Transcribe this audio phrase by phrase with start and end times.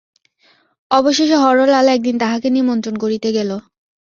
[0.91, 3.51] অবশেষে হরলাল একদিন তাহাকে নিমন্ত্রণ করিতে গেল।